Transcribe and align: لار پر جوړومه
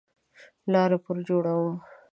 لار 0.71 0.91
پر 1.05 1.17
جوړومه 1.27 1.73